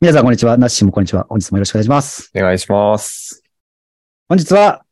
[0.00, 0.56] 皆さん、こんにちは。
[0.56, 1.26] ナッシーもこんにちは。
[1.28, 2.30] 本日もよろしくお願いします。
[2.36, 3.42] お願いします。
[4.28, 4.84] 本日は、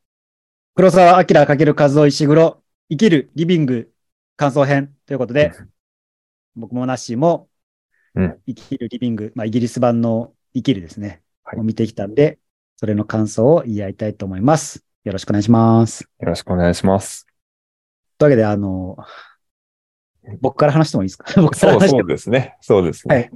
[0.75, 2.61] 黒沢明×和夫石黒、
[2.91, 3.93] 生きるリビング
[4.37, 5.53] 感想編ということで、
[6.57, 7.49] 僕もナッシーも
[8.17, 12.39] うん、生きるリビング、まあ、イギリス版の生きるですね、はいを見てきたんで、
[12.77, 14.83] それの感想を言い合いたいと思います。
[15.05, 16.01] よろしくお願いします。
[16.03, 17.27] よろしくお願いします。
[18.19, 18.97] というわけで、あの、
[20.41, 21.27] 僕から話してもいいですか？
[21.41, 22.57] 僕から話してそうですね。
[22.61, 23.15] そうですね。
[23.15, 23.31] はい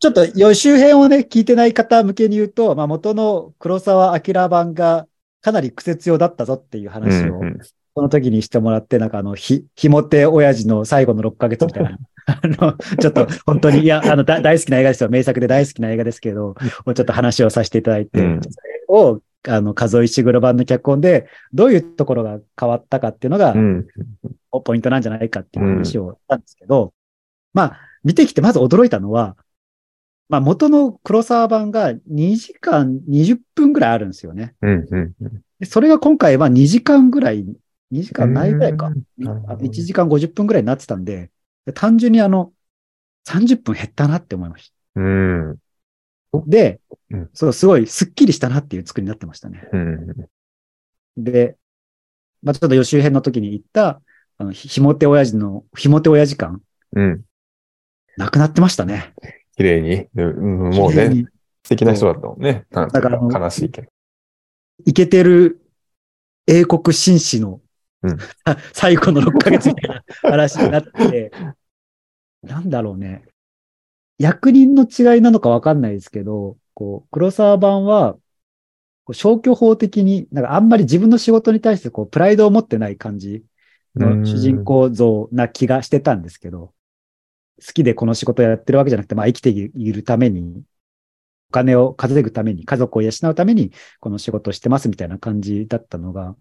[0.00, 5.06] ちょっと予習編をね、聞いてない方向けに言うと、まあ、元の黒沢明版が
[5.42, 7.58] かなり苦節用だったぞっていう話を、うんうん
[7.92, 11.98] その時にしてもらって、なんかあの、ひ、ひもて親父の最後の6ヶ月みたいな。
[12.24, 15.10] あの、ちょっと本当に、いや、あの、だ大好きな映画ですよ。
[15.10, 16.54] 名作で大好きな映画ですけど、
[16.86, 23.86] をちょっと話をさせていただいて、うんそれを、あの、数石黒版の脚本で、どういうところが変わったかっていうのが、うん。
[24.64, 26.92] ポイントなんじゃないかっていう話をしたんですけど、
[27.52, 29.36] まあ、見てきてまず驚いたのは、
[30.30, 34.54] まあ、元の黒沢版が2時間20分ぐらいあるんですよね。
[34.62, 34.86] うん。
[34.88, 35.12] うん。
[35.58, 37.44] でそれが今回は2時間ぐらい、
[37.90, 38.86] 2時間ないぐらいか。
[38.86, 41.32] うんなるほどね1時間50分ぐらいになってたんで、
[41.74, 42.52] 単純にあの、
[43.24, 45.56] 30分減ったなって思いましうん。
[46.32, 46.40] た。
[46.46, 49.68] でうん、そう、すごいスッキリしたなっていう作りになってましたね。
[49.72, 50.06] うん。
[51.16, 51.56] で、
[52.42, 54.00] まあ、ちょっと予習編の時に言った、
[54.38, 56.62] あの、ひひもて親父の、ひもて親父感、
[56.94, 57.22] うん。
[58.16, 59.12] なくなってましたね。
[59.60, 60.06] 綺麗に。
[60.14, 61.26] うんもうね、
[61.62, 62.64] 素敵な人だったもんね。
[62.70, 63.88] だから悲しいけど。
[64.86, 65.60] イケてる
[66.46, 67.60] 英国紳士の、
[68.02, 68.18] うん
[68.72, 71.30] 最後の6ヶ月みたいな話になって、
[72.42, 73.24] なんだろうね。
[74.18, 78.16] 役人の違いなのかわかんないですけど、こう、黒沢版は、
[79.12, 83.44] 消去法的に、なんかあんまり自分の仕事に対してこう、プライドを持ってない感じ
[83.94, 86.72] の主人公像な気がしてたんですけど、
[87.64, 90.62] 好きでこの仕事をやってるわけじゃなくて、まあ生きているために、
[91.50, 96.36] お金を稼ぐために、家族を養うために、この仕事をしてますみたいな感じだったのが、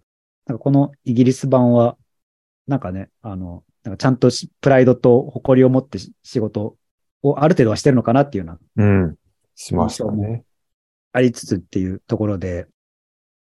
[0.45, 1.98] なんかこのイギリス版は、
[2.67, 6.76] なんかね、あの、なんかちゃんとしプライドと誇りを持ってし仕事
[7.23, 9.16] をある程度はしてるのかなっていうような、うん。
[9.55, 10.43] しましたね。
[11.11, 12.67] ありつつっていうところで、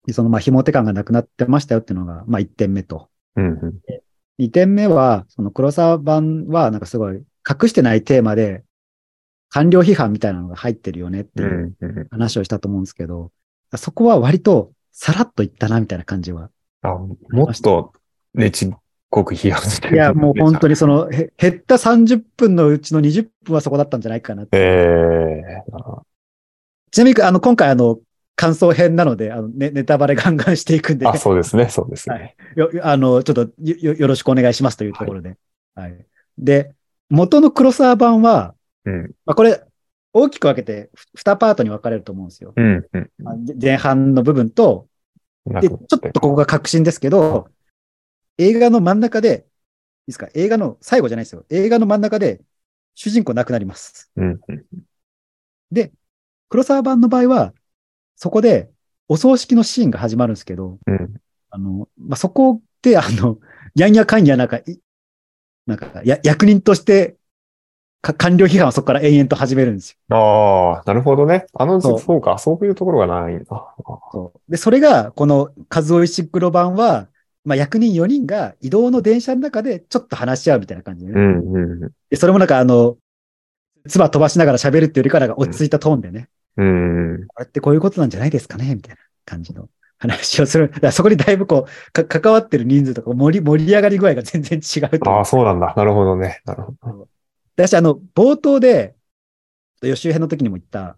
[0.06, 3.10] でそのまあ、紐手感がなくなってましたよっていうのが、まあ1点目と。
[3.36, 3.58] うん。
[4.38, 8.64] 2点目は、その黒沢版はなんかすごい隠してないテーマで、
[9.50, 11.46] 官僚批判みたいなのが入ってるよねってう。
[11.80, 12.08] いう。
[12.10, 13.30] 話をしたと思うんですけど、
[13.76, 16.50] そこは割とさらっといったなみたいな感じは。
[16.82, 17.16] あ、も
[17.50, 17.92] っと、
[18.34, 18.70] ねちっ
[19.10, 20.72] こく批判していや、もう本当に。
[20.72, 24.46] にその、へ減った30分のうちの20分はそこだったんじゃないかな。
[24.52, 25.62] ええ
[26.90, 27.98] ちなみに、あの、今回あの、
[28.36, 31.68] 感想編なので、あの、ね、ネタバレガンガンしていくんで、あ、そうですね。
[31.68, 32.36] そうですね。
[32.54, 35.36] よ、よあの、ちょっとよ、よよろしくお願いしますというところで。
[35.74, 36.06] はい。
[36.38, 36.72] で、
[37.10, 38.54] 元の黒沢版は、
[38.84, 39.02] うん。
[39.24, 39.62] まあ、これ、
[40.12, 42.52] 大きく分けて、ふ2パートに分かれると思うんですよ。
[42.56, 42.86] うん。
[42.92, 43.10] うん。
[43.28, 44.88] あで前半の部分と、
[45.46, 45.78] で、ちょっ
[46.12, 47.48] とここが確信ですけど、
[48.38, 49.46] 映画の真ん中で、
[50.06, 50.28] いいですか？
[50.34, 51.44] 映画の最後じゃないですよ。
[51.50, 52.40] 映画の真ん中で、
[52.94, 54.10] 主人公亡くなります。
[54.16, 54.40] うん。
[54.48, 54.64] うん。
[56.48, 57.52] 黒沢版の場合は、
[58.16, 58.70] そこで、
[59.06, 61.14] お葬式のシーンが始まるんですけど、うん。
[61.50, 63.38] あの、まあ、そこで、あの、
[63.74, 64.78] やんやかんやなんか、い
[65.68, 67.16] なんか、や、役人として、
[68.00, 70.16] か官僚批判はそこから延々と始めるんですよ。
[70.16, 71.46] ああ、なるほどね。
[71.52, 73.74] あの、そそううか、そういうところがないんだ。
[74.12, 74.50] そう。
[74.50, 77.08] で、それが、この、和夫石黒版は、
[77.44, 81.20] まあ、役人4人が移動の電車の中でちょっと話し合うみたいな感じでね。
[81.20, 82.96] うん、うん、でそれもなんかあの、
[83.86, 87.26] 唾飛ばしながら喋るっていうよりかなんか落ち着いたトーンでね、うん。
[87.28, 88.74] これってこういうことなんじゃないですかね？
[88.74, 89.68] みたいな感じの
[89.98, 90.72] 話をする。
[90.80, 95.10] だそこにだいぶこう、か関わってる人数とか盛り盛り上がり具合が全然違うと。
[95.10, 95.74] ああ、そうなんだ。
[95.76, 96.40] なるほどね。
[96.44, 97.08] なるほど。
[97.56, 98.94] 私あの、冒頭で、
[99.82, 100.96] 予習編の時にも言った、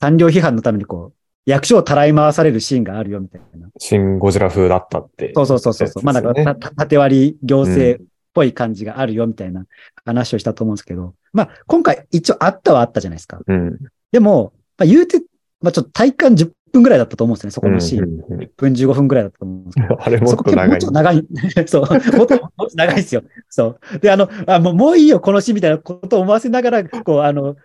[0.00, 1.14] 官僚批判のためにこう、
[1.46, 3.68] 役所をたらい回されるシーンがあるよみたいな。
[3.78, 5.32] シン・ゴジラ風だったって。
[5.34, 6.02] そうそうそうそう。
[6.02, 9.66] まあなんか縦割り行政っぽい感じがあるよみたいな
[10.04, 13.40] 話をしたと思うんですけど、まあ今回一応あったはあったじゃないですか。
[13.46, 13.78] うん。
[14.10, 15.20] でも、まあ言うて、
[15.60, 18.04] まあちょっと体感10分ぐらいだったと思うんですよね、そこのシーン。
[18.04, 19.98] うんうんうん1分15分ぐらいだったと思うんですけど。
[20.02, 20.90] あれもっと長いもうちょっと。
[20.92, 21.26] 長い。
[21.66, 21.82] そう。
[22.18, 23.22] もっともっと長いですよ。
[23.48, 23.98] そう。
[24.00, 27.56] で、あの、あもうもういいよ、この詩みたいなことを思わせながら、こう、あの、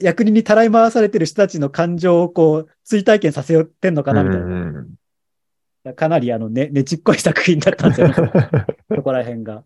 [0.00, 4.46] 役人にたらい回されてる人たちの感情をこう、追体験させよってんのかな、みたいな。
[4.46, 4.94] うん
[5.96, 8.14] かなりあの、ね、ねちっこい作品だったんですよね。
[8.94, 9.64] そこら辺が。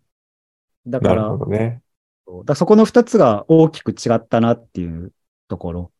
[0.87, 1.82] だかなら、ね。
[2.26, 5.12] だからそこの二つが大きく違ったなっていう
[5.49, 5.93] ところ。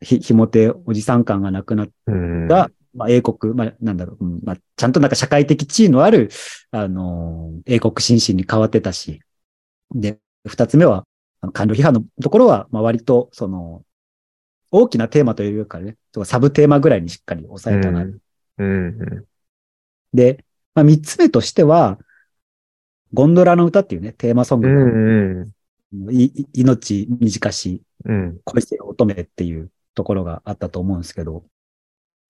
[0.00, 2.48] ひ、ひもておじさん感がなくなっうん。
[2.48, 6.30] た、まあ、英国、まあ、なんだろう、うんまあ、ちゃんとなんか社会的地位のある、
[6.70, 9.20] あのー英国紳士に変わってたし。
[9.94, 11.04] で、二つ目は、
[11.52, 13.82] 官僚批判のところは、まあ、割と、その、
[14.70, 18.02] 大きなテーマというかね、とかサブテーマぐらいにしっかり抑えたな。
[18.02, 18.20] うん。
[18.58, 19.24] うん。
[20.14, 20.44] で、
[20.74, 21.98] まあ、三つ目としては、
[23.12, 25.40] ゴンドラの歌っていうね、テーマソングが、うん。
[25.40, 25.52] うん。
[26.54, 28.38] 命短し、うん。
[28.44, 31.44] 恋せよ乙女っていうところがあったと思うんですけど、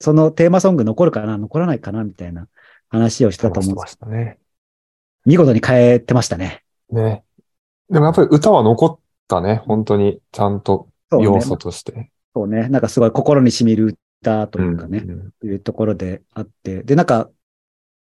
[0.00, 2.48] そのテーマソング残るかな残らないかなみたいな
[2.88, 3.80] 話をしたと思うんで。
[3.80, 4.38] ましたたね。
[5.26, 6.64] 見事に変えてましたね。
[6.90, 7.24] ね。
[7.90, 8.98] でもやっぱり歌は残っ
[9.28, 9.62] たね。
[9.66, 10.88] 本当に、ちゃんと。
[11.12, 12.10] 要素として。
[12.34, 12.68] そうね。
[12.68, 16.82] なんかすごい心に染みる歌というかね、んというところであって。
[16.84, 17.30] で、なんか、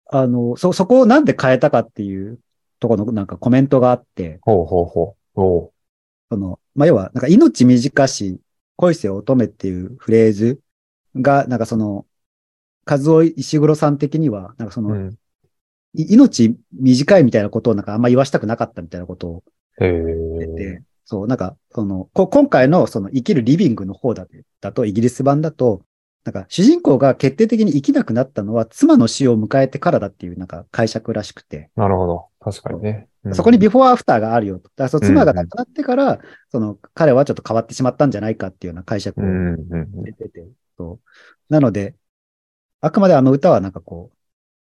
[0.09, 2.39] あの、そ、そこをなんで変えたかっていう
[2.79, 5.41] ところのなんかコメントがあって、ほうほうほう。
[5.41, 5.71] おう。
[6.31, 8.39] その、まあ、要は、なんか命短し、
[8.77, 10.61] 恋せよ乙女っていうフレーズ
[11.15, 12.05] が、なんかその、
[12.89, 15.17] 和夫石黒さん的には、なんかその、うん。
[15.93, 19.43] い命短いみたいなことをなんかあんま言わしたくなかったみたいなことを
[19.79, 20.75] へ言ってえ。
[20.77, 24.27] て、そう、なんか、その、こ今回のその生きるリビングの方だ
[24.61, 25.81] だと、イギリス版だと、
[26.23, 32.25] なんか主人公が決定的に生きなくなったのは妻の死を迎えてからだっていうなんか解釈らしくて、なるほど。
[32.41, 33.07] 確かにね。
[33.27, 34.69] うんそこにビフォーアフターがあるよと。
[34.69, 36.19] だからその妻が亡くなってから、
[36.49, 39.23] その彼はちょっと変わってしまったんじゃないかっていうような解釈を。
[40.03, 40.47] 出てて、
[40.77, 41.53] そう。
[41.53, 41.95] なので、
[42.81, 44.17] あくまであの歌はなんかこう、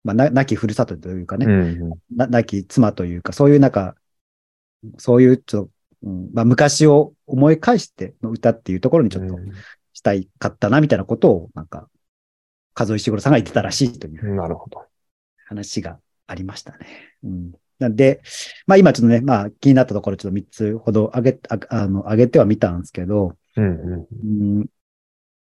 [0.04, 1.46] まあ、な亡きふるさとというかね、
[2.10, 3.94] 亡き妻というか、そういうなんか、
[4.98, 5.70] そういうちょっと、
[6.02, 9.36] うんまあ、昔を思い返しての歌っていうところにちょっと
[9.92, 11.88] したいかったな、みたいなことを、なんか、
[12.78, 14.36] 和夫石黒さんが言ってたらしいといううん。
[14.36, 14.84] なるほど。
[15.46, 16.86] 話がありましたね。
[17.24, 17.52] うん。
[17.80, 18.20] なんで、
[18.66, 23.64] まあ今ちょっとね、まあ気になったところちょっと3つほど上げ、ああの、上げてはみたんですけど、うん。
[23.64, 24.60] うん。
[24.60, 24.66] うん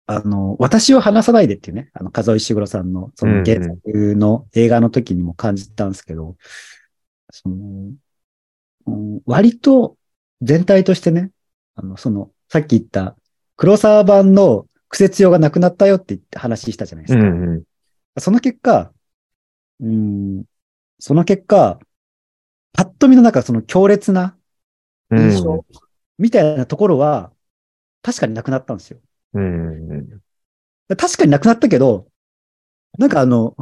[0.06, 6.34] あの、私を話さないでっていうね、あの、和夫石黒さんの、その原作の映画の時にも感じたんですけど、
[7.30, 9.96] その、うん割と
[10.42, 11.30] 全体としてね、
[11.76, 13.14] あの、その、さっき言った
[13.56, 17.24] 黒沢版の癖強がなくなったよって言って話したじゃないですか。
[17.24, 17.48] うん。
[17.48, 17.62] うん。
[18.18, 18.92] その結果、
[19.80, 20.44] うん、
[20.98, 21.78] その結果、
[22.72, 24.36] パッと見の中その強烈な
[25.10, 25.20] うん。
[25.20, 25.64] 印象
[26.18, 27.32] みたいなところは、
[28.02, 29.00] 確かになくなったんですよ。
[29.34, 30.20] うん。
[30.88, 32.08] 確かになくなったけど、
[32.98, 33.56] なんかあの、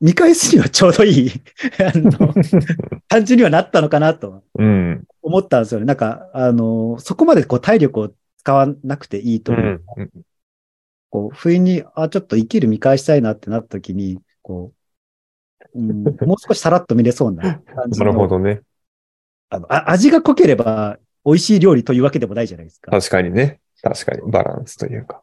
[0.00, 1.30] 見返すにはちょうどいい
[1.84, 2.34] あの、
[3.08, 5.04] 感じにはなったのかなとうん。
[5.22, 5.86] 思ったんですよね。
[5.86, 10.10] なんか、あの、そこまでこう体力を使わなくていいとういう、ん。
[11.10, 14.72] こう、不意に、あ、ちょっと生きる見返したいなってなった時に、こ
[15.76, 18.12] う、うん、もう少しさらっと見れそうな感じなの。
[18.12, 18.62] るほどね。
[19.48, 22.90] あのあ味が濃ければ美味しい料理というわけでもないじゃないですか。
[22.90, 23.60] 確かにね。
[23.82, 24.30] 確かに。
[24.30, 25.22] バランスというか。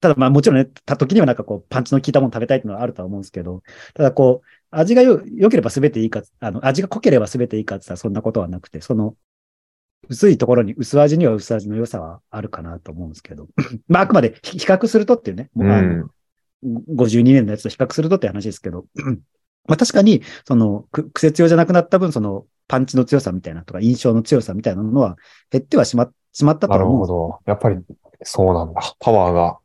[0.00, 3.62] ただまあもちろんね、た時にはなんかこうパンチの効いたもの食べたいっていうのはあるとは思うんですけど、
[3.94, 9.14] ただこう、味がよ良ければ全ていいか、あの、味が濃ければ全ていいかって言ったらそんなことはなくて、その、
[10.08, 13.48] 薄いところに薄味には薄味の良さはあるかなと思うんですけど、
[13.86, 16.08] まああくまで比比較するとっていうね、もうあの
[16.64, 18.86] 52年のやつと比較するとって話ですけど、
[19.66, 25.16] まあ確かに、その、く癖強じゃなくなった分、その、パンチの強さみたいなとか、印象の強さみたいなのは
[25.50, 27.52] 減ってはしましまったと思うんほですど。
[27.52, 27.78] やっぱり、
[28.22, 28.80] そうなんだ。
[28.98, 29.58] パワーが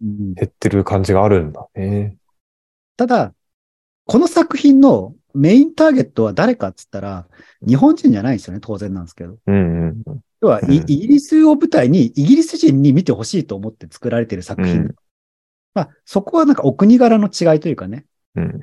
[0.00, 2.16] うん減ってる感じがあるんだね。
[2.96, 3.34] ただ、
[4.06, 7.26] この作品のメインターゲットは誰かっつったら、
[7.66, 9.38] 日本人じゃないんですよね、当然なんですけど。
[9.46, 10.20] うんうん。
[10.40, 14.82] 要は、うんイイギリスを舞台に、イギリス人に見てほしいと思って作られている作品。
[14.82, 14.94] うん
[15.74, 18.04] まあ、そこはなんかお国柄の違いというかね。
[18.34, 18.60] うん。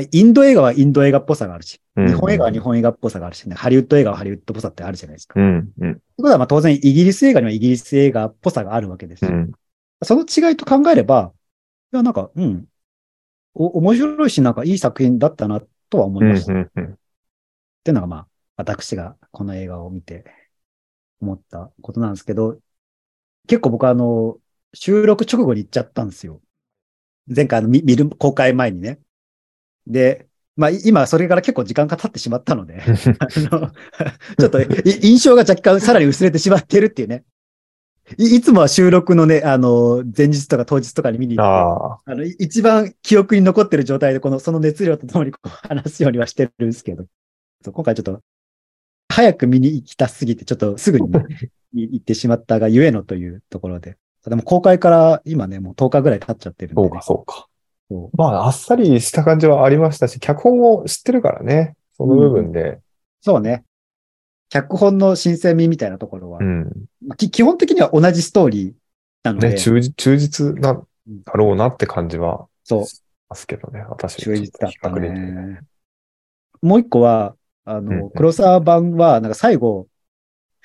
[0.00, 5.38] インド映画はインド映画っぽさがあるし、うん日本映画は日本映画っぽさがあるし、ね、ハリウッド映画はハリウッドっぽさってあるじゃないですか。
[5.38, 5.46] うん。
[5.46, 5.72] うん。
[5.78, 9.30] ということは、まあ当然イギリス映画にはイギリス映画っぽさがあるわけですよ。
[9.30, 9.52] うん。
[10.02, 11.32] その違いと考えれば、
[11.92, 12.66] いや、なんか、うん。
[13.54, 16.26] お、面白いし、なんかいい作品だったな、とは思うん。
[16.30, 16.52] いました。
[16.52, 16.98] っうん。
[17.84, 20.24] ていうのが、まあ、私がこの映画を見て
[21.20, 22.58] 思ったことなんですけど、
[23.46, 24.38] 結構僕はあの、
[24.74, 26.40] 収録直後に行っちゃったんですよ。
[27.34, 28.98] 前回あの、見見る、公開前にね。
[29.86, 32.82] で、まあ、い今、それから結構時間が経ってしまったので、
[33.18, 33.70] あの、
[34.38, 34.66] ちょっとい
[35.02, 37.24] 印象が若干さらに薄れてしまっているっていうね。
[38.18, 47.04] いいつもは収録のね、あの、前日とか当日とかに見に行って、あの、い一番記憶に残ってる状態で、この、その熱量とともにこう話すようにはしてるんですけど、
[47.64, 48.20] そう今回ちょっと、
[49.08, 51.24] 早く見に行きたすぎて、ちょっとすぐに、ね、
[51.74, 53.96] い行ってしまったがゆえのというところで。
[54.26, 57.02] でも公開から今ね、もう10日ぐらい経っちゃってるんで、ねそうか、。
[57.02, 57.48] そうか。
[58.14, 61.74] まあ、あっさりした感じはありましたし、脚本を知ってるからね。
[61.96, 62.80] その部分で。
[63.20, 63.64] そうね。
[64.48, 66.64] 脚本の新鮮味みたいなところは、うん。
[67.06, 68.72] まあき基本的には同じストーリー
[69.22, 70.86] なので、ね、忠実、なん
[71.24, 73.80] だろうなって感じはそう、しますけどね。
[73.88, 75.60] 私忠実だったね。
[76.60, 77.34] もう一個は、
[77.64, 79.86] あうんうんの、黒沢版は、なんか最後、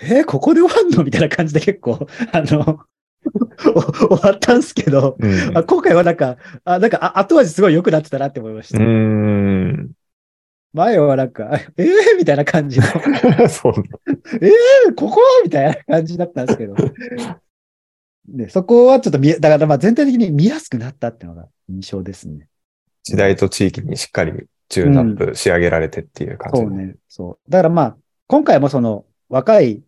[0.02, 1.04] えーここで終わんの？
[1.04, 2.80] みたいな感じで結構、あの、
[3.58, 8.80] 終わったんですけど、うんあ今回はなんか、あなんかあ後味すごい良くなってたなって思いました。
[8.80, 9.92] うーん。
[10.74, 12.86] 前はなんか、えー、みたいな感じの、
[13.50, 13.74] そう。
[14.96, 15.20] ここ？
[15.44, 16.76] みたいな感じだったんですけど。
[18.28, 22.48] でそこはちょっと見え、だからまあ全体的に見やすくなったっていうのが印象ですね。
[23.04, 24.34] 時代と地域にしっかり
[24.68, 26.62] チューンアップ仕上げられてっていう感じ。
[26.62, 26.96] そうね。
[27.08, 27.52] そう。
[27.52, 29.82] だからまあ、今回もその若い、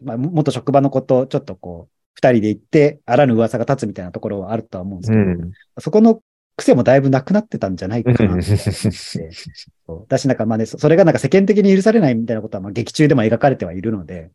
[0.00, 5.52] まあ、元職場のことをちょっとこう、二人で行って、あらぬ噂が立つみたいなところはあるとは思うんですけど、うん。
[5.78, 6.20] そこの
[6.56, 8.50] 癖もだいぶなくなってたんじゃないかなって。
[10.08, 14.30] だし、なんかまあね、そそれがなんか世間的に許されないみたいなことは、まあ劇中でも描かれてはいるので、っ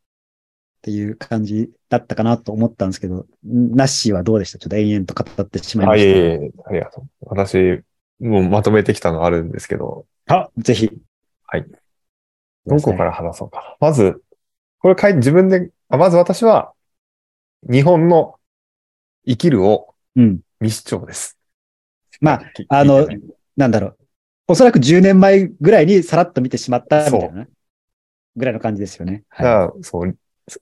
[0.84, 4.60] ていう感じだったかなと思ったんですけど、んナッシーはどうでした？
[4.60, 7.06] ちょっと延々と語ってしまいあ、ましいえいえ、ありがとう。
[7.22, 7.82] 私、
[8.20, 10.36] もうまとめてきたのあるんですけど、た。
[10.36, 10.90] あ、ぜひ。
[11.46, 11.66] はい。
[12.66, 13.88] どこから話そうかな。
[13.88, 14.22] まず、
[14.80, 16.73] これ書いて自分で、あまず私は、
[17.70, 18.36] 日本の
[19.26, 20.40] 生きるをうん。
[20.62, 21.38] 未視聴です。
[22.22, 23.08] まあ、あの、
[23.58, 23.98] なんだろう。
[24.48, 27.48] おそらく10年前ぐらいにさらっと見てしまったみたいなね
[28.36, 29.24] ぐらいの感じですよね。
[29.32, 30.18] だからそう、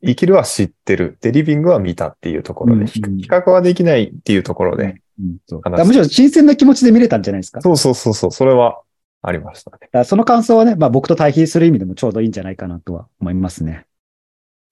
[0.05, 1.17] 生きるは知ってる。
[1.21, 7.59] で、リビングは見たっていうところで、うん比比較はできないっていうところで、うんそうからむしろ新鮮な気持ちで見れたんじゃないですか。
[7.59, 8.81] だかそうそうそうそう、それは
[9.21, 9.77] ありましたね。
[9.91, 13.85] らその感想はね、まあ僕と対比する意味でもちょうどいいんじゃないかなとは思いますね。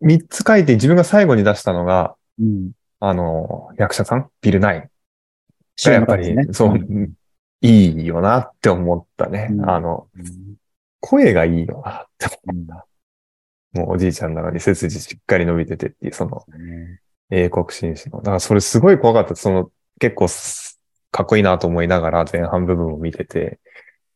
[0.01, 2.72] 三つ書いて自分が最後に出したのが、うん。
[3.00, 4.29] あの、役者さん？
[4.41, 6.48] ビルナインやっぱり、ね。
[6.51, 7.13] そう、ん
[7.62, 9.48] いいよなって思ったね。
[9.51, 10.55] うんあの、うん
[11.01, 13.79] 声がいいよなってうん思った。
[13.79, 18.17] もうおじいちゃんなのに背筋しっかり伸びててっていう、そのね英国紳士の。
[18.17, 19.34] だからそれすごい怖かった。
[19.34, 20.77] その結構す
[21.10, 23.60] かっこいいなと思いながら前半部分を見てて、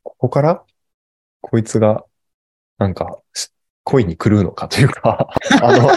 [0.04, 0.66] ここから
[1.40, 2.04] こいつが
[2.80, 3.50] なんかし
[3.84, 5.30] 恋に狂うのかというか、
[5.62, 5.90] あの、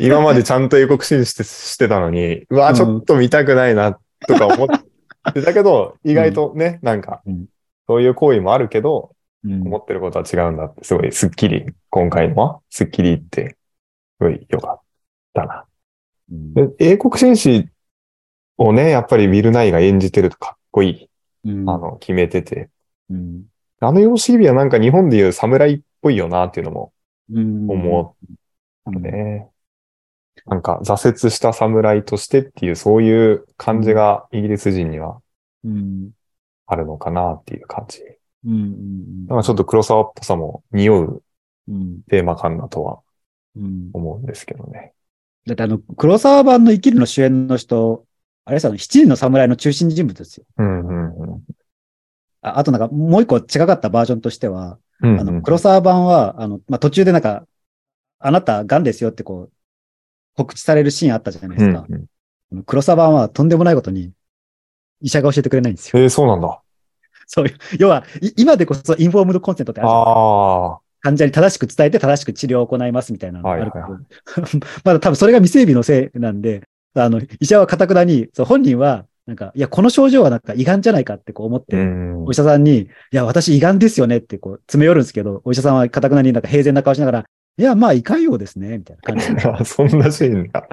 [0.00, 4.68] 今までちゃんと英国紳士してしてたのに、うわ、ちょっと見たくないなとか思っ
[5.32, 7.46] てたけど、意外とね、なんかうん、
[7.86, 9.12] そういう行為もあるけど、
[9.44, 9.62] うん。
[9.62, 12.60] 思ってることは違うんだって、すごいスッキリ、今回のは。
[12.70, 13.56] スッキリって、
[14.18, 14.80] すごい良かっ
[15.32, 15.64] たな。
[16.78, 17.68] 英国紳士
[18.58, 21.70] をね、やっぱりウィル・ナイが演じてるとかっこいい、うん。
[21.70, 22.68] あの、決めてて。
[23.08, 23.44] うん。
[23.80, 26.92] あの様式美はなんか日本でいう侍っぽいよなっていうのも
[27.32, 28.16] うん思
[28.86, 29.48] ううね。
[30.46, 35.20] なんか挫折した侍としてっていう、そういう感じがイギリス人には
[35.64, 36.10] うん
[36.66, 38.00] あるのかなっていう感じ。
[38.44, 41.22] うんうんなんかちょっと黒沢っぽさも匂う
[41.68, 43.00] うんテーマ感だとは
[43.56, 44.94] うん思うんですけどね。
[45.46, 48.06] だってあの、黒沢版の生きるの主演の人、
[48.44, 50.44] あれですよ、七人の侍の中心人物ですよ。
[50.58, 51.44] うんうんうん。
[52.42, 57.46] ああとなんか、もう一個違かったバージョンとしては、うんうんあの、黒沢版は、あの、まあ、途中でなんか、
[58.18, 59.52] あなた癌ですよってこう、
[60.36, 61.86] 告知されるシーンあったじゃないですか。
[61.88, 62.06] うんうん
[62.66, 64.10] 黒沢版はとんでもないことに、
[65.00, 66.02] 医者が教えてくれないんですよ。
[66.02, 66.60] えー、そうなんだ。
[67.28, 70.90] そういう、要は、い今でこそインフォームドコンセントってあるじゃないです。
[71.02, 73.98] 患者に正しく伝えて正しく治療を行いますみたいなのがあるけど、はいは
[74.84, 76.64] まだ多分それが未整備のせいなんで、
[76.94, 87.24] あの、医者はかたくなに、そう本人は、なんか、いや、この症状はなんか胃がんじゃないかってこう思って、うんお医者さんに、いや、私胃がんですよねってこう詰め寄るんですけど、お医者さんはかたくなになんか平然な顔しながら、
[87.56, 89.26] いや、まあ、胃潰瘍ですね、みたいな感じ
[89.70, 90.66] そんなシーンが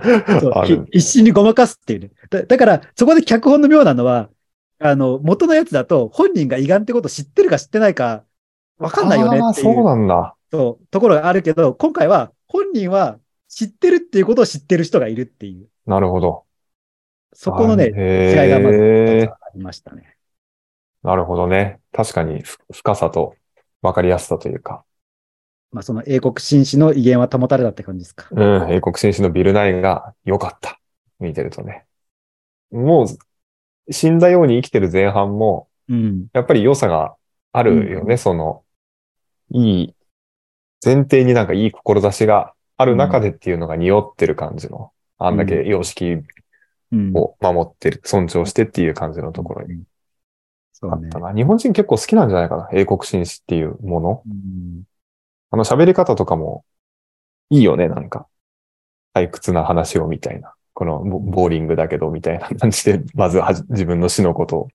[0.92, 2.10] 必死にごまかすっていうね。
[2.32, 4.30] だだから、そこで脚本の妙なのは、
[4.80, 8.24] あの、元のやつだと、本人が胃がんってことを知ってるか知ってないか、
[8.80, 9.76] わかんないよねっていう。
[9.76, 10.36] そうなんだ。
[10.50, 16.44] そう、ところがあるけど、今回は本人は知ってるっていうことを知ってる人がいるっていう、なるほど。
[17.34, 20.16] そこのね、へ違いがまずありましたね。
[21.04, 21.80] なるほどね。
[21.92, 23.36] 確かにふ深さと
[23.82, 24.84] 分かりやすさというか。
[25.72, 28.28] まあ、その英国紳士の威厳は保たれたって感じですか。
[28.32, 30.80] うん、英国紳士のビルナインが良かった。
[31.20, 31.86] 見てるとね。
[32.72, 36.28] もう、死んだように生きてる前半も、うん。
[36.34, 37.16] やっぱり良さが
[37.52, 38.64] あるよね、うその、
[39.52, 39.96] いい、
[40.84, 46.28] 前提になんかいい志がある中でっていうのが匂ってる感じの、あんだけ様式うん。
[47.14, 49.84] を守ってる、尊重してっていう感じのところに
[50.84, 51.20] あった。
[51.20, 51.34] な。
[51.34, 54.24] 日本人結構好きなんじゃないかな、英国紳士っていうもの。
[54.26, 54.84] うん
[55.50, 56.66] あの喋り方とかも
[57.50, 58.28] いいよね、なんか。
[59.14, 60.54] 退屈な話をみたいな。
[60.74, 64.68] このボボーリングだけどみたいな感じで、まずはじ自分の死のことを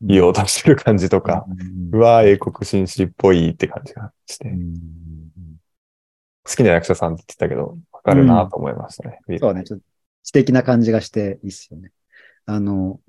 [0.00, 1.46] 言おうとしてる感じとか、
[1.92, 4.68] うんうわー、英国紳士っぽいって感じがして、うん
[6.48, 9.18] 好きな役者さんって言ってたけど、わかるなと思いましたね。
[9.38, 9.84] そうね、ちょっと
[10.28, 11.90] 知的な感じがしていいっすよね。
[12.46, 13.00] あの、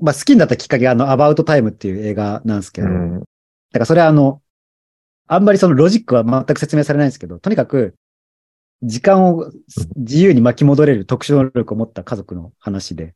[0.00, 3.20] まあ、好きになったきっかけがあの、アバウトタイムっていう映画なんですけど、うん。
[3.20, 3.24] だ
[3.72, 4.42] からそれはあの、
[5.26, 7.94] あんまりそのロジックは全く説明されないんですけど、とにかく、
[8.82, 9.50] 時間を
[9.96, 13.14] 自由に巻き戻れる特殊能力を持った家族の話で、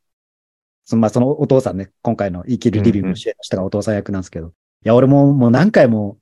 [0.83, 4.51] そのまあそのお父さんね、今回の生きるリビングの主演の人がお父さん役なんですけど、い
[4.83, 6.17] や、俺ももう何回も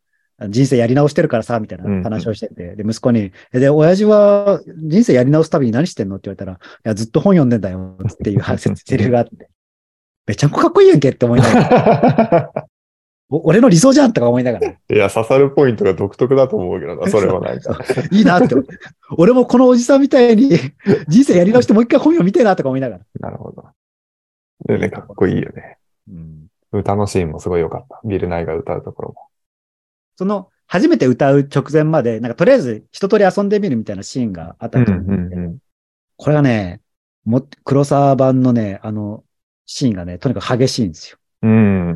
[0.50, 6.16] 人生やり直してるからさ、みたいな話をしてて、で、息子に、えで、親父は人生やり直すたびに何してんの？
[6.18, 8.44] って言われたら、いや、ずっと本読んでんだよっていう
[8.76, 9.50] セリフがあって、
[10.26, 12.52] めちゃくちゃかっこいいやんけって思いながら、
[13.30, 17.80] お俺の理想じゃんとか思いながら、いや、刺さるポイントが独特だと思うけどな、それはなんか。
[18.12, 18.78] いいなって思って。
[19.18, 20.58] 俺もこのおじさんみたいに
[21.08, 23.04] 人生やり直してもう一回本読みてえなとか思いながら。
[23.20, 23.66] なるほど。
[24.66, 25.78] でね、かっこいいよね。
[26.10, 26.42] うん
[26.74, 28.00] 歌のシーンもすごい良かった。
[28.06, 29.16] ビル・ナイが歌うところも。
[30.16, 35.58] その、初めて歌う直前まで、なんかとりあえず一通り遊んでみるみたいなシーンがあったと思うんで、ん。
[36.16, 36.82] これがね、
[37.26, 39.24] も、黒沢版のね、あの、
[39.66, 41.18] シーンがね、とにかく激しいんですよ。
[41.44, 41.88] うん。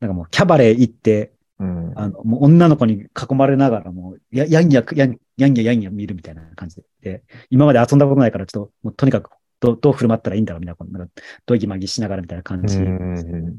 [0.00, 1.92] なんかもうキャバレー行って、うん。
[1.98, 6.84] あの、もう女の子に囲まれながらもう、や、やんや、やん、やんややんや見るみたいな感じで。
[7.02, 9.30] で、今まで遊んだことないから、ちょっと、もうとにかく、
[9.60, 11.06] どう、どう振る舞ったらいいんだろうみたいな、こんな、
[11.46, 12.78] どぎまぎしながらみたいな感うじ。
[12.78, 13.58] だかん。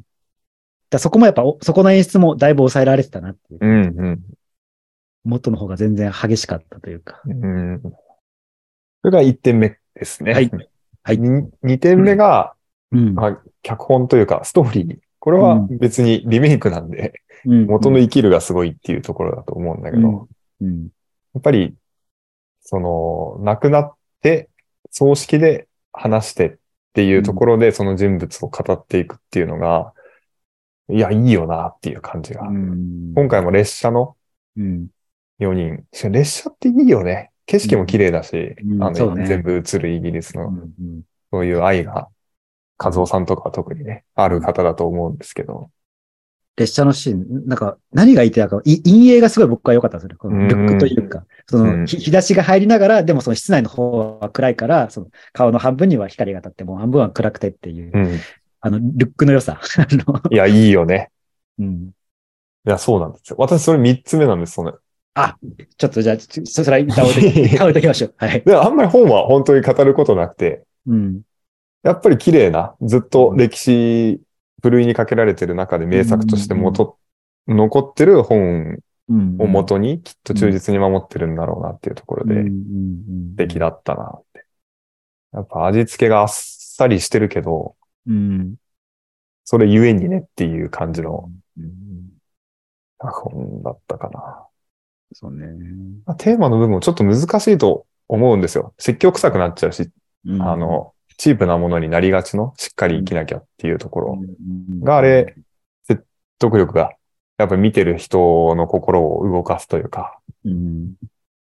[0.96, 3.60] らそこもやっぱ、おそこの演出もだいぶ抑えられてたなっていう。
[3.62, 4.00] うん。
[4.00, 4.20] うん。
[5.24, 7.22] 元の方が全然激しかったというか。
[7.26, 7.82] うん。
[9.02, 10.34] それが1点目ですね。
[10.34, 10.50] はい
[11.04, 12.56] はいに2点目が、
[12.92, 13.14] うん。
[13.14, 14.98] まあ、脚本というか、ストーリー。
[15.20, 20.28] これは別にリメイクなんで、うん元の生きるがすごいっていうところだと思うんだけど、
[20.62, 20.88] うん。
[21.36, 21.76] やっぱり、
[22.62, 24.50] その、亡くなって、
[24.90, 26.56] 葬式で話してっ
[26.94, 29.94] ていうところで、その人物を語っていくっていうのが、
[30.90, 32.48] いや、いいよなっていう感じが。
[32.48, 33.14] うん。
[33.16, 34.16] 今回も列車の
[34.58, 34.88] うん。
[35.40, 35.84] 4人。
[36.12, 37.32] 列車っていいよね。
[37.46, 41.02] 景色も綺麗だし、あの、全部映るイギリスの、うん。
[41.32, 42.08] そういう愛が、
[42.78, 45.70] 和夫さんとかは特にね、ある方だと思うんですけど。
[46.58, 50.18] 列車のシーン、なんか、何が言いたいか、い陰影がすごい僕は良かったでする。
[50.18, 58.20] このルックというか、その、うんひ日差しが入りながら、でもその室内の方は暗いから、その顔の半分には光が当たって、もう半分は暗くてっていう、うん。
[58.66, 59.62] あの、ルックの良さ。
[60.32, 61.12] いや、いいよね。
[61.60, 61.92] うん。
[62.66, 63.36] いや、そうなんですよ。
[63.38, 64.72] 私、それ3つ目なんです、その。
[64.72, 68.14] ちょっとじゃあ、それは歌 おうとき、歌おうときましょう。
[68.18, 68.42] はい。
[68.42, 71.22] で、あんまり本は本当に語ることなくて、うん。
[71.84, 74.20] やっぱり綺麗な、ずっと歴史、
[74.64, 76.98] ふるいにかけられてる中で名作として元、
[77.48, 79.36] 残ってる本うん。
[79.40, 84.46] を元にきっと忠実に守ってるんだろうなっていうところうん、うんで、うん素敵だったなって。
[85.34, 87.76] やっぱ味付けがあっさりしてるけど、
[88.08, 88.56] うん。
[89.44, 92.10] それゆえにねっていう感じのうん。
[93.00, 94.48] 本だったかな。
[95.14, 95.48] そうね。
[96.06, 98.74] まあテーマの部分もちょっと難しいと思うんですよ。
[98.78, 99.90] 説教臭くなっちゃうし、
[100.26, 104.20] うんあ、の、チープなものになりがちの、しっかり生きなきゃっていうところ。
[104.20, 105.36] うんがあれ、
[105.84, 106.06] 説
[106.40, 106.92] 得力が、
[107.38, 110.94] やっぱり見てる人の心を動かすというか、うん。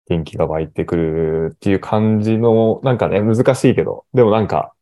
[0.07, 4.74] 元気が湧いてくるっていう感じの、なんかね、難しいけど、でもなんか、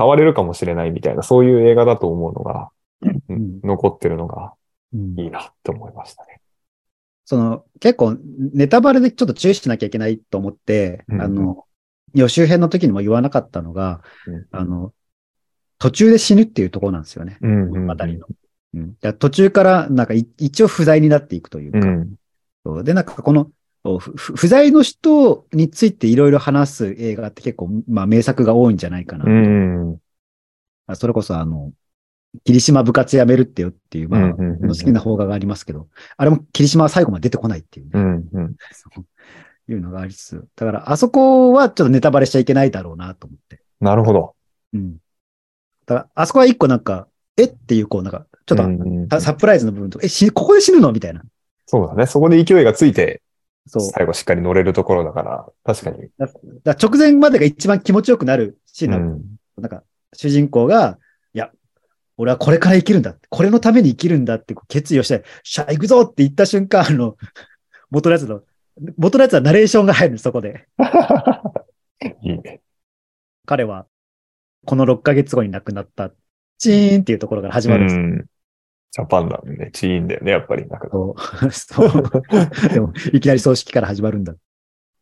[0.00, 2.70] 変われるかもしれないみたいな、そういう映画だと思うのが、
[3.28, 4.52] うん残ってるのが
[4.94, 6.40] うんいいなって思いましたね。
[7.26, 8.16] その、結構、
[8.54, 11.64] ネタバレでちょっと注意しなきゃいけないと思って、うんあの、
[12.14, 14.94] 予習編の時にも言わなかったのが、うんあの、
[15.78, 17.38] 途中で死ぬっていうところなんですよね。
[17.42, 18.26] うんうん物語の。
[18.72, 22.14] うん、途中から、なんかい一応不在になっていくというか、うん。
[22.64, 23.50] そうで、なんかこの、
[23.82, 29.24] 不在の人についていろいろ話す映画って結構、まあ名作が多いんじゃないかな。
[29.24, 29.98] うん。
[30.86, 31.72] あそれこそあの、
[32.44, 38.28] 霧島部活やめるってよっていう、まあ、好きな邦画がありますけど、あれも霧島は最後まで出てこないっていうね、うん。
[38.32, 38.56] うん。
[39.68, 43.62] いうのがありつつ、だからあそこはちょっとネタバレしちゃいけないだろうなと思って。
[43.80, 44.34] なるほど。
[44.74, 44.98] うん。
[45.86, 48.64] だから、あそこは一個なんか、えっていう、こう、なんか、ちょっと、
[49.10, 50.92] ササプライズの部分とか、え、死ここで死ぬの？
[50.92, 51.22] みたいな。
[51.66, 52.06] そうだね。
[52.06, 53.22] そこで勢いがついて、
[53.70, 53.82] そう。
[53.82, 56.08] 最後しっかり乗れるところだから、確かに。
[56.64, 59.22] だ直前までが一番気持ちよくなるシーンなのうん。
[59.58, 60.98] なんか、主人公が、
[61.34, 61.50] いや、
[62.16, 63.14] 俺はこれから生きるんだ。
[63.28, 67.16] これのために生きるんだって決意をして、しゃ、行くぞって言った瞬間、あの、
[67.90, 68.42] 元のやつの、
[68.96, 70.66] 元のやつはナレーションが入るのそこで。
[72.22, 72.60] いいね。
[73.46, 73.86] 彼は、
[74.66, 76.10] この6ヶ月後に亡くなった。
[76.58, 78.02] チーンっていうところから始まるんですよ。
[78.02, 78.26] うん。
[78.92, 80.66] ジャパンなんでね、チーンだよね、やっぱり。
[80.66, 81.50] なんかそう。
[81.52, 82.68] そう。
[82.72, 84.34] でも、いきなり葬式から始まるんだ。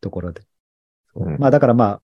[0.01, 0.41] ところで。
[1.15, 2.01] うんまあ、だからまあ、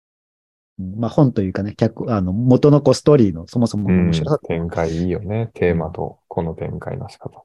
[0.77, 4.39] まあ本というかね、客、あの、元のこうストーリーのそもそも面白さ。
[4.45, 5.49] 展開いいよね。
[5.53, 7.43] テーマとこの展開の仕方。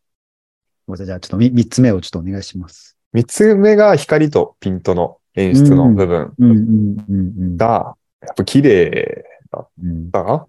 [0.87, 2.97] ごめんなさいじゃあちょっとみ三つ目をちょっとお願いします。
[3.13, 7.57] 三つ目が光とピントの演出の部分うん、うん、うん、うん。
[7.57, 9.25] が、やっぱ綺麗
[9.83, 10.27] うん、だな。
[10.27, 10.47] だから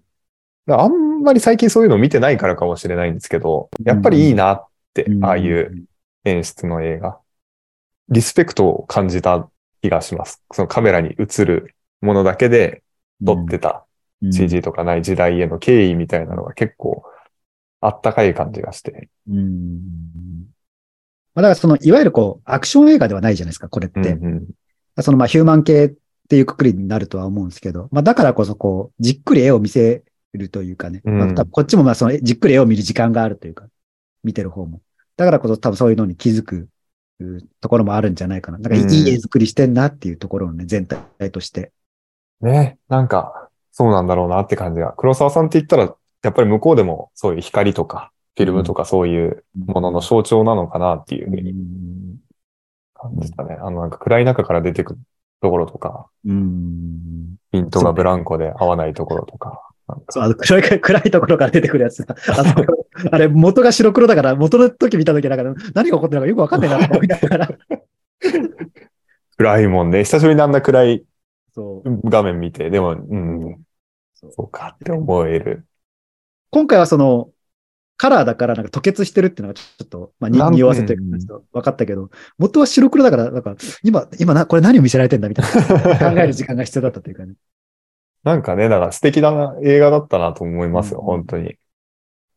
[0.68, 5.86] あんまり最近そういうの見てないからかもしれないんですけど、やっぱりいいなって、ああいう
[6.24, 7.18] 演出の映画。
[8.08, 9.48] リスペクトを感じた
[9.82, 10.42] 気がします。
[10.52, 12.82] そのカメラに映るものだけで
[13.24, 13.84] 撮ってた
[14.22, 17.04] うん CG とかない時代への敬意みたいなのが結構
[17.80, 19.08] あったかい感じがして。
[19.28, 19.80] うん。
[21.34, 24.00] まあ、だからその、いわゆるこう、アクション映画ではないじゃないですか、これって。
[24.00, 24.46] うんうん
[25.02, 25.94] そのまあヒューマン系っ
[26.30, 30.02] ていうくくりになるとは思うんですけど、まあだからこそこう、じっくり絵を見せ
[30.36, 33.66] るというかね、うんまあ多分こっちもまあそのじっくり絵を見る時間があるというか、
[34.22, 34.80] 見てる方も。
[35.16, 36.68] だからこそ多分そういうのに気づく
[37.20, 38.58] うところもあるんじゃないかな。
[38.58, 41.72] だからいうんい絵作りしてんなっていうところをね、全体として。
[42.40, 44.92] ね、なんか、そうなんだろうなって感じが。
[44.96, 52.16] 黒沢さんって言ったら、やっぱり向こうでもそういう光とか、フィルムとかそういうものの象徴なのかなっていうふうにうん
[52.94, 53.56] 感じたね。
[53.58, 54.98] あのなんか暗い中から出てくる
[55.40, 57.36] ところとか、うん。
[57.52, 59.65] ピントがブランコで合わないところとか。
[60.08, 62.16] そう、あの暗い、 暗いところから出てくるやつだ。
[62.28, 62.54] あ
[63.12, 67.48] あれ、元が白黒だから、元の時見た時なんか何が起こってるのかよくわかんないなと 思いながら。
[69.36, 70.04] 暗いもんね。
[70.04, 71.04] 久しぶりにあんな暗い。
[72.04, 73.56] 画面見て、でも、うん、
[74.14, 75.64] そうかって思える。
[76.50, 77.30] 今回はその、
[77.96, 87.34] カラーだからなんか吐血してるっていうのがちょっと、まあ、に匂わせてる感じと分かったけど、元は白黒だから、なんか、今、今な、これ何を見せられてんだみたいな 考える時間が必要だったというかね。
[88.26, 91.54] なんかね、だから素敵な映画だったなと思いますよ、うん本当に。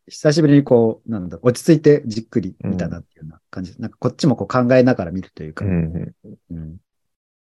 [0.08, 3.76] 久しぶりにこう、なんだ、落ち着いてじっくり見たなっていうような感じ。
[3.80, 6.16] なんかこっちもこう考えながら見るというか、うん、う
[6.52, 6.76] うんっ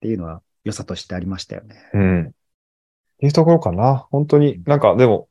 [0.02, 1.76] ていうのは良さとしてありましたよね。
[1.94, 1.98] ん。
[1.98, 2.22] うん。
[2.30, 2.32] っ
[3.20, 4.08] ていうところかな。
[4.10, 5.30] 本当に、なんかでも、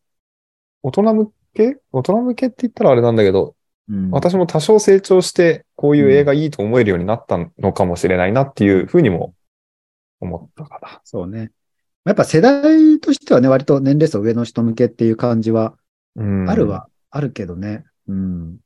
[0.85, 1.79] 大人向け？
[1.91, 3.57] 大人向けって言ったらあれなんだけど、
[3.89, 9.35] うん私も多少成長して、こういう映画いいと思えるようになったのかもしれないなっていうふうにも
[10.21, 11.01] 思ったかな。
[11.03, 11.51] そうね。
[12.05, 15.75] やっぱ世代としてはね、割と年齢層上の人向けっていう感じは
[16.17, 16.51] うん。
[16.51, 17.85] あるはあるけどね。
[18.09, 18.59] うん。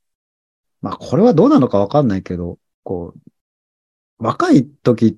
[0.81, 3.19] まあ、これはどうなのかわかんないけど、こう、
[4.17, 5.17] 若い時、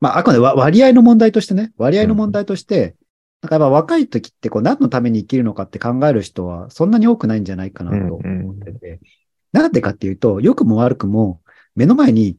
[0.00, 2.96] まあ、あくまでわ割合の問題としてね、割合の問題として、
[3.42, 9.00] なんかやっぱ若い時ってこう何のために生きるのかって考える人はそんなに多くないんじゃないかなと思ってて、
[9.52, 11.40] なんでかっていうと、良くも悪くも
[11.74, 12.36] 目の前に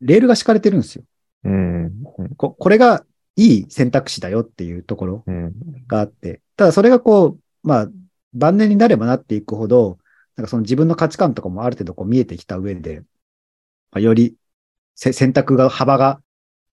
[0.00, 1.04] レールが敷かれてるんですよ。
[1.44, 1.92] うん。
[2.36, 3.04] ここれが
[3.40, 5.52] いい選択肢だよっていうところうん。
[5.86, 7.88] があって、ただそれがこう、まあ、
[8.34, 9.98] 晩年になればなっていくほど、
[10.36, 13.06] なんかその自分の価値観とかもある程度こう見えてきた上で、ま
[13.94, 14.36] あ、より
[14.94, 16.20] せ選択が、幅が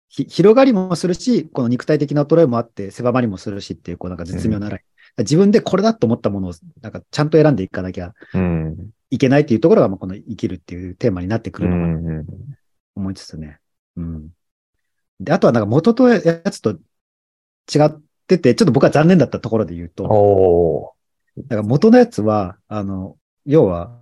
[0.10, 5.24] ひ広がりもするし、この肉体的な衰えもあって狭まりもするしっていう、こうなんか絶妙なライン。
[5.24, 8.90] 自分でこれだと思ったものを、なんかちゃんと選んでいかなきゃうん。
[9.10, 12.46] いけないっていうところが、まあこの生きるっていうテーマになってくうるのかなとん。
[12.96, 13.60] 思いつつね。
[13.96, 14.30] うん。
[15.20, 20.94] で、あとはなんか元とやつと違ってて、ちょっと僕は残念だったところで言うと。
[21.38, 24.00] だから元のやつは、あの、要は、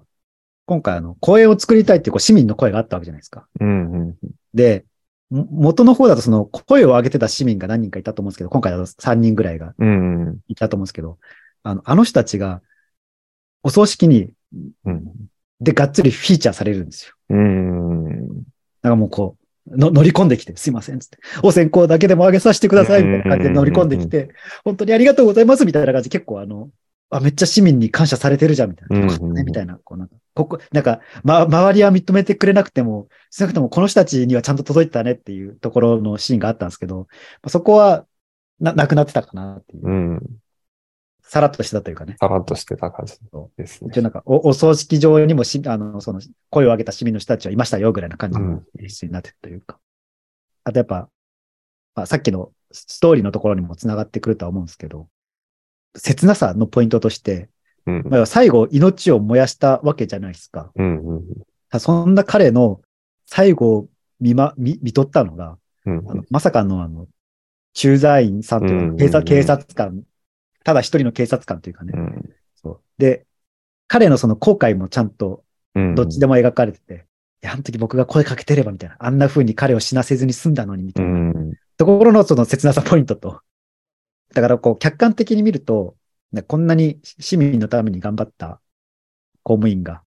[0.65, 3.47] 今回あの、公園を作りたいっていうこう市民の声があったわけじゃないですか。
[3.60, 3.91] うん。
[3.91, 4.15] うん。
[4.54, 4.86] で、
[5.30, 10.39] も元の方だとその声を上げてた市民が何人かいたと思うんですけど、今回だと3人ぐらいがうん。
[10.47, 11.19] いたと思うんですけど、
[11.63, 12.62] あの、あの人たちが、
[13.63, 14.32] お葬式に、
[14.86, 15.04] うん。
[15.60, 17.15] で、がっつりフィーチャーされるんですよ。
[17.30, 18.04] うん。
[18.82, 21.17] なんかもうこう、の乗り込んできて、すいません、つって。
[21.43, 24.30] お線香だけでも上げさせてください、みたいな感じで乗り込んできて、
[24.63, 26.69] 本当にありがとうございます、みたいな感じで結構あの、
[27.10, 28.99] あ、めっちゃ市民に感謝されてるじゃん、みたいな。
[28.99, 29.80] よかったね、みたいな。
[29.84, 37.06] こうなんか、ここ、なんか、ま、周りは認めてくれなくても、少なくともこの人たちにはちゃんと届いてたねっていうところのシーンがあったんですけど、ま
[37.43, 38.06] あそこは、
[38.60, 39.88] な、なくなってたかなっていう。
[39.88, 40.21] うん。
[41.36, 42.15] さらっとしてたというかね。
[42.17, 43.15] さらっとしてた感じ
[43.58, 44.04] ですね一応。
[44.04, 49.78] なんかお、お葬式場にもし、あの、その、声を上げた市民の人たちはいましたよ、ぐらいな感じの演出になってるというか。
[50.63, 51.10] あとやっぱ、
[51.93, 55.10] まあ、さっきのストーリーのところにも繋がってくるとは思うんですけど、
[55.98, 57.50] 切なさのポイントとして、
[57.86, 58.04] うん。
[58.10, 60.71] まあ、最後命を燃やしたわけじゃないですか。
[60.74, 61.17] うん。
[61.17, 61.80] うん。
[61.82, 62.80] そんな彼の
[63.26, 63.88] 最後を
[64.21, 65.98] 見ま、見、見とったのが、うん。
[66.10, 67.08] あのまさかのあの、
[67.74, 70.04] 駐在員さんというか、警察、うんうんうん警察官、
[70.65, 71.93] ただ一人の警察官というかね。
[71.95, 72.30] うん。
[72.56, 72.82] そう。
[72.97, 73.25] で、
[73.88, 75.95] 彼のその後悔もちゃんとうん。
[75.95, 77.06] どっちでも描かれてて、
[77.43, 81.54] いや、あの時僕が声かけてればみたいな、あんな風に彼を死なせずに済んだのにみたういな、ん。
[81.78, 83.41] ところのその切なさポイントと。
[84.34, 85.95] だからこう、客観的に見ると、
[86.32, 88.60] ねこんなに市民のために頑張った
[89.43, 90.01] 公務員が、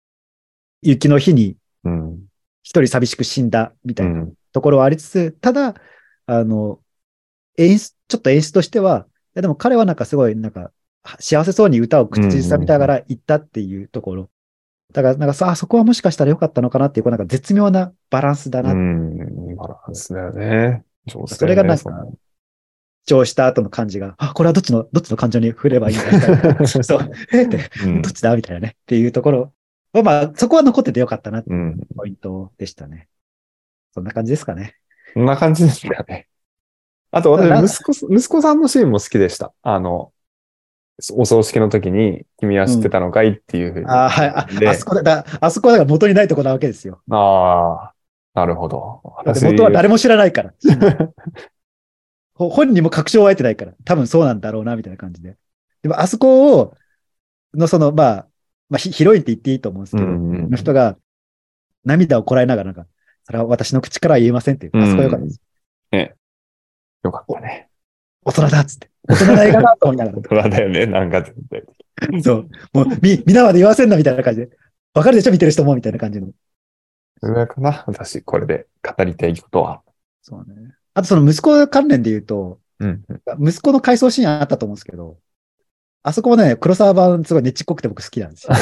[0.82, 2.26] 雪の日にうん。
[2.63, 4.34] 一人寂しく死んだみたいなうん。
[4.52, 5.76] ところはありつつ、ただ、
[6.26, 6.82] あの、
[7.58, 10.71] 演出、ちょっと演出としては、いやでも彼はなんかすごい、なんか、
[11.19, 14.30] 幸せそうに歌を口ずさみながら言ったっていうところ。
[14.93, 18.73] だから、なんかさ、あそこはもしかしたら良かったのかなっていう、こうなんか絶妙なバランスだな。
[18.73, 19.56] うん。
[19.56, 20.84] バランスだよね。
[21.06, 22.13] 上手だよねそれがなんかその
[23.06, 26.67] 主張した後の感じが、あ、これはどっちの、どっちの感情に振ればいいんだみたいな。
[26.67, 28.76] そう、 えって、うんどっちだみたいなね。
[28.76, 29.54] っていうところ。
[30.04, 31.80] まあ、そこは残っててよかったなってうん。
[31.95, 33.08] ポイントでしたね。
[33.93, 34.76] そんな感じですかね。
[35.13, 36.28] こんな感じですかね。
[37.12, 39.54] あとな私、息子、息子さんのシーンも好きでした。
[39.62, 40.12] あの、
[41.13, 43.86] お葬式の時に、君は知ってたのかいっていうふうに。
[43.86, 44.30] ああ、はい。
[44.30, 47.02] あであそこだ、だあそこだから元にないとこなわけですよ。
[47.12, 47.93] ああ、
[48.34, 49.02] なるほど。
[49.26, 50.54] だって元は誰も知らないから。
[52.34, 53.74] ほ本人も確証を得てないから。
[53.84, 55.38] 多分そうなんだろうな、みたいな感じで。
[55.84, 56.76] でも、あそこを、
[57.54, 58.28] のその、まあ、
[58.70, 60.98] まあ、ヒヒロインって言っていいと思うんですけど、うんうんの人が
[61.86, 62.88] 涙をこらえながら、なんか、
[63.24, 64.78] それは私の口からは言えませんっていう。
[64.78, 65.41] あそこよかったです。
[67.08, 67.70] よかったね。
[68.24, 68.89] 大人だっつって。
[69.08, 70.17] 大人な映画だと思いながら。
[70.17, 72.22] 大人だよね、なんか全然。
[72.22, 72.50] そう。
[72.74, 74.50] もう、み、みんなまで言わせんなみたいな感じで。
[74.93, 76.30] わかるでしょ見てる人もみたいな感じの。
[77.22, 79.82] それかな私、これで語りたいことは。
[80.22, 80.74] そうね。
[80.93, 83.04] あとその息子関連で言うと、うん。
[83.39, 85.17] 息子の回想シーンあったと思うんですけど、
[86.04, 88.54] あそこもね、黒沢版すごいねちっこくて僕好きなんですよ。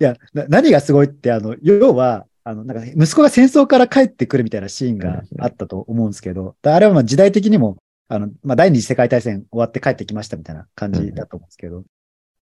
[0.00, 7.76] いやな、何がすごいって、あの、要は、あの、なんか、息子が戦争から帰ってくるみたいなシーンがあったと思うんですけど、あれはまあ時代的にも、
[8.08, 11.84] あの、まあ、第二次世界大戦終わって帰ってきましたみたいな感じだと思うんですけど、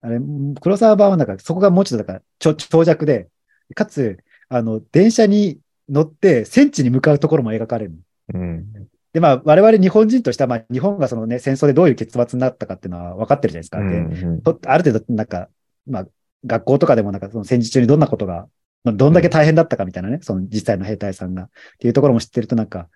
[0.03, 0.21] あれ、
[0.61, 3.29] 黒沢版はなんか、そこがもうちょっとなんか、長長尺で、
[3.75, 7.95] かつ、あの、電車に乗って戦地に向かうところも描かれる。
[8.33, 8.65] うん。
[9.13, 14.31] で、まあ、我々日本人としては、まあ、日本がそのね、戦争でどういう結末になったかっていうのは分かってるじゃないですか。
[14.31, 15.49] で、とある程度、なんか、
[15.89, 16.07] まあ、
[16.45, 18.47] 学校とかでもなんか、その戦時中にどんなことが、
[18.87, 22.89] まあどんだけ大変だったかみたいなね、その実際の兵隊さんが、っていうところも知ってるとなんか、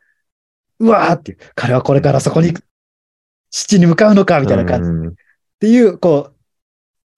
[0.79, 2.55] うわーっていう、彼はこれからそこに、
[3.51, 4.89] 父に向かうのかみたいな感じ。
[4.89, 5.15] っうん
[5.59, 6.37] ていう、こう、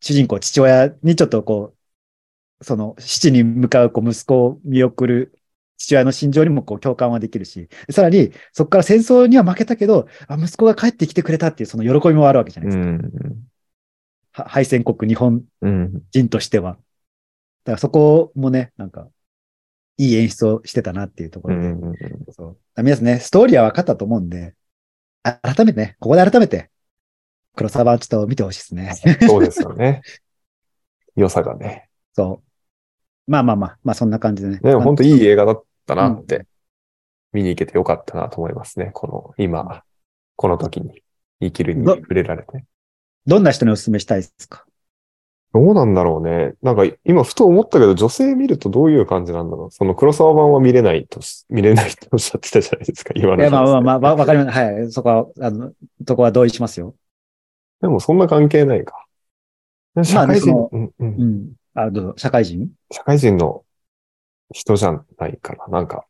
[0.00, 1.74] 主人公、父親にちょっとこ
[2.60, 5.38] う、その、父に向かうこう息子を見送る
[5.82, 13.28] 父親の心情にもこう共感はできるし、さらに、そこから戦争には負けたけど、あ、息子が帰ってきてくれたっていうその喜びもあるわけじゃないうですか。
[13.28, 13.34] ん。
[14.32, 16.02] は敗戦国日本うん。
[16.12, 16.78] 人としては。
[17.64, 19.08] だからそこもね、なんか、
[19.98, 21.68] いい演出をしてたなっていうところで。
[21.68, 21.94] うん。
[22.30, 22.82] そう。
[22.82, 24.54] 皆さんね、ストーリーは分かったと思うんで、
[25.22, 26.70] あ改めてね、ここで改めて、
[27.54, 29.18] 黒沢版ちょっと見てほしいですね。
[29.28, 30.02] そうですよね。
[31.14, 31.88] 良さがね。
[32.14, 32.42] そ
[33.28, 33.30] う。
[33.30, 34.58] まあまあまあ、まあそんな感じでね。
[34.58, 35.24] でも本当いいい。
[35.24, 36.46] 映画だったなって、
[37.32, 38.90] 見に行けてよかったなと思いますね。
[38.92, 39.84] この、今、
[40.36, 41.02] この時に
[41.40, 42.64] 生きるに触れられて。
[43.26, 44.64] どんな人にお勧めしたいですか？
[45.54, 46.54] どうなんだろうね。
[46.62, 49.70] なんか今ふと思ったけど、女性見るとどういう感じなんだろう。
[49.70, 53.80] その黒沢版は見れないとし、見れないとおっしゃってたじゃないですか、今のいや、まあまああ。
[53.82, 54.58] まあ、わわかります。
[54.58, 54.90] はい。
[54.90, 55.72] そこは、あの、
[56.08, 56.94] そこは同意しますよ。
[57.82, 59.06] でもそんな関係ないか。
[60.02, 61.52] 社会人、そのうんうんうん。
[61.74, 62.14] あ、どうぞ。
[62.16, 62.70] 社会人？
[62.90, 63.62] 社会人の
[64.52, 65.66] 人じゃないかな。
[65.68, 66.06] なんか、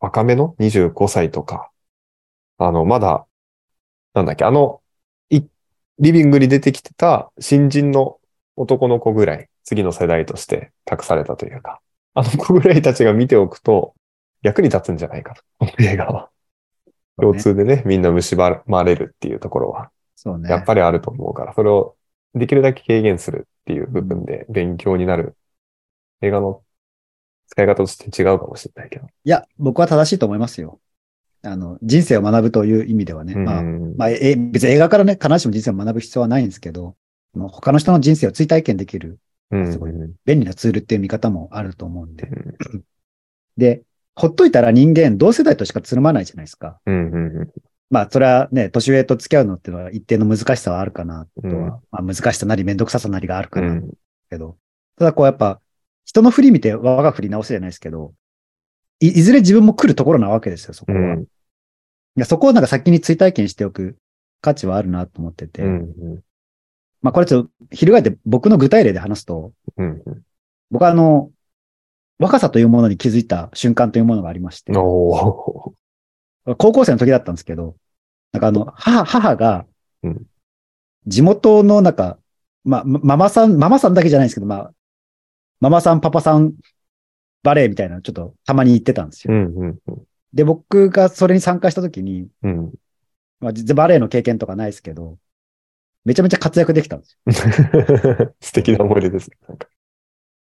[0.00, 1.70] 若めの？25歳とか、
[2.58, 3.26] あの、まだ、
[4.12, 4.82] なんだっけ、あの、
[5.30, 5.40] い、
[5.98, 8.18] リビングに出てきてた新人の
[8.56, 11.80] 男の子ぐらい、次の世代として託されたというか、
[12.14, 13.94] あの子ぐらいたちが見ておくと、
[14.42, 16.28] 役に立つんじゃないかと、この映画は。
[17.16, 20.50] 共通でね、みんな蝕まれるっていうところは、そうね。
[20.50, 21.96] やっぱりあると思うから、それを
[22.34, 25.36] できるだけ軽減するっていう部分で勉強になる
[26.22, 26.62] 映画の
[27.48, 29.06] 使い方として違うかもしれないけど。
[29.06, 30.80] いや、僕は正しいと思いますよ。
[31.42, 33.34] あの、人生を学ぶという意味ではね。
[33.34, 36.96] まあ、うんまあ、え、別に映画からね、必ずしも人生を学ぶ必要はないんですけど、
[37.34, 39.18] もう他の人の人生を追体験できる
[39.52, 39.72] うん。
[39.72, 39.92] すごい
[40.24, 42.26] 便利なツールっていう見方もあると思うんで。
[42.26, 42.84] うん。
[43.56, 43.82] で、
[44.14, 46.80] ほっといたら人間同世代としかつるまないじゃないですか。
[46.86, 47.48] うんうん
[47.90, 51.60] まあ、それはね、年上と付き合うのっていうのは一定の難しさはあるかなとは、うん。
[51.66, 53.90] まあ、難しさなりめんどくささなりがあるかなうん。
[54.30, 54.56] けど、
[54.98, 55.60] ただこうやっぱ、
[56.06, 58.14] 人の振り見て我が振り直すじゃないですけど、
[59.00, 60.98] いいずれ自分も来るところなわけですよ、そこは。
[60.98, 61.22] うん。
[61.22, 61.26] い
[62.16, 63.96] やそこをなんか先に追体験しておく
[64.40, 66.22] 価値はあるなと思ってて、うん
[67.02, 70.02] まあこれちょっと翻って僕の具体例で話すと、うん
[70.70, 71.30] 僕はあの、
[72.18, 74.72] 若さというものに気づいた瞬間というものがありまして
[76.56, 77.76] 高校生の時だったんですけど、
[78.32, 79.66] なんかあの、母、母が
[80.02, 80.26] うん、
[81.06, 82.18] 地元のなんか、
[82.64, 84.72] まあ、まママさん、ママさんだけじゃないんですけど、まあ、
[85.60, 86.54] ママさん、パパさん、
[87.42, 89.34] バレエみたいなのちょっとたまに行ってたんですよ。
[89.34, 89.54] うん
[89.86, 92.72] うんで、僕がそれに参加した時に、うん。
[93.40, 95.18] まあ、バレエの経験とかないですけど、
[96.04, 98.34] めちゃめちゃ活躍できたんですよ。
[98.40, 99.36] 素敵な思い出ですね。
[99.48, 99.68] なんか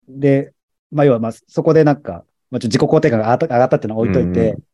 [0.08, 0.52] で、
[0.90, 4.64] まあ、要は、まあ、そこでなんか、まあ、ちょっと自己肯定感が上がったっていうのは置いといて、うん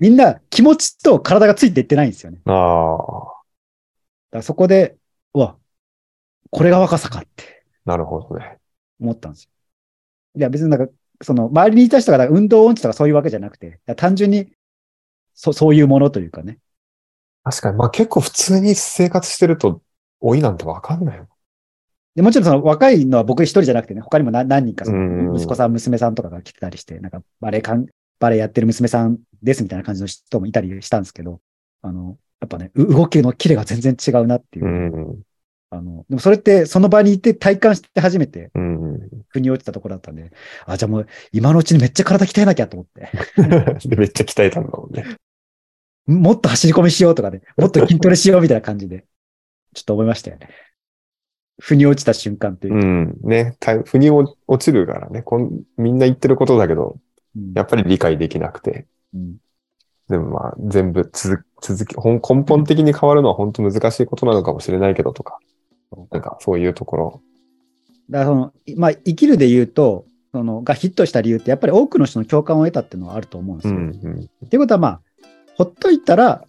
[0.00, 2.40] みんな気持ちと体がついていってないんですよね。
[2.46, 2.98] あ
[4.32, 4.96] あ、そこで、
[5.32, 5.56] うわ、
[6.50, 8.58] これが若さかってなるほどね。
[9.00, 9.50] 思ったんですよ。
[10.36, 14.52] いや、別になんか、その、周りにいた人が運動音痴とかそういうわけじゃなくて、単純に、
[15.34, 16.58] そ、そういうものというかね。
[17.48, 19.80] 確かに、まあ結構普通に生活してると、
[20.20, 21.28] 老いなんてわかんないよ。
[22.16, 27.86] でもちろんその若いのは僕一人じゃなくてね、他にも何何人か息子さん、娘さんとかが来てたりして、なんかバレエ関
[28.18, 31.40] バレエやってる娘さんですみたいな感じの人もいたりしたんですけど、
[31.82, 34.68] あの、やっぱね、う動きのキレが全然違うなっていうう。
[34.68, 35.22] ん。
[35.70, 39.08] あの、でもそれってその場にいて体感して初めてうん。
[39.28, 40.32] 腑に落ちたところだったんで、
[40.64, 43.10] あ、じゃあもう今のうちにめっちゃ体鍛えなきゃと思って、
[43.88, 45.04] で、めっちゃ鍛えたんだもんね。
[46.06, 49.04] もっと走り込みしようとかね、もっと筋トレしようみたいな感じで、
[49.74, 50.48] ちょっと思いましたよね。
[51.58, 52.78] 腑に落ちた瞬間というか。
[52.78, 53.16] うん。
[53.22, 55.62] ね、た腑に落落ちるからねこん。
[55.78, 56.98] みんな言ってることだけど、
[57.34, 58.86] うんやっぱり理解できなくて。
[59.14, 59.36] うん
[60.08, 65.40] でもまあ、全部続続き、根本的に変わるのは本当難しいことなのかもしれないけどとか、
[66.12, 67.22] なんかそういうところ。
[68.08, 73.74] だからその、いまあ、生きるで言うと、その、がヒットした理由って、やっぱり多くの人の共感を得たっていうのはあると思うんですよ。
[73.74, 74.30] うん、うん。
[74.44, 75.00] っていうことは、まあ、
[75.56, 76.44] ほっといたら、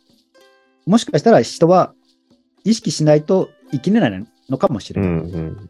[0.85, 1.93] もしかしたら人は
[2.63, 5.29] 意識しないと生きれないのかもしれうない。
[5.29, 5.69] っん、うん。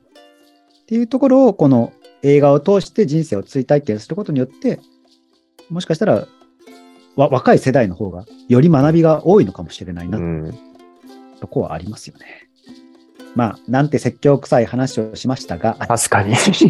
[0.88, 4.80] ていうところを、この映画を通して人生を追体験することによって、
[5.70, 6.28] もしかしたら、
[7.16, 10.58] わ若い世代の方がより学びが多いのかもしれないなうん。
[11.40, 12.47] とこはありますよね。
[13.38, 16.36] まあ、なんて説教臭い話をしましたが、確かに。
[16.36, 16.68] 説。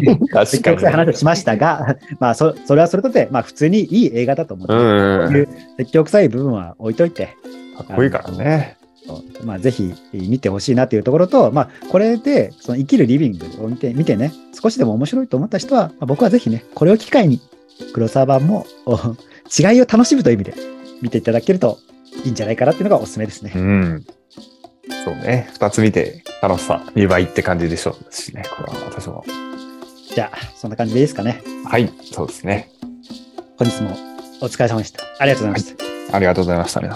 [0.62, 4.84] 教臭い話をしましたが、まあそ、それはそれとて、まあ、普通にいい映画だと思って、うんう
[5.30, 5.48] んうん。
[5.78, 7.34] 説教臭い部分は置いといて、
[7.78, 8.76] かっこいいからね。
[9.44, 17.40] まあ、ぜひ見てほしいなというところと、まあ、これでその生きるリビングを見て見てね、少しでも面白いと思った人は、まあ、僕はぜひね、これを機会に
[17.94, 20.54] 黒沢版もお違いを楽しむという意味で
[21.00, 21.78] 見ていただけると
[22.26, 23.52] いいんじゃないかなっていうのがおすすめですね。
[23.54, 24.06] うん。
[25.04, 25.48] そうね。
[25.52, 28.42] 二つ見て楽しさ2倍って感じでしょうしね。
[28.56, 29.24] これは私も。
[30.14, 31.42] じゃあ、そんな感じでいいですかね。
[31.64, 31.92] はい。
[32.12, 32.70] そうですね。
[33.58, 33.90] 本日も
[34.40, 35.02] お疲れ様でした。
[35.18, 35.76] ありがとうございまし
[36.10, 36.16] た。
[36.16, 36.90] ありがとうございましたね。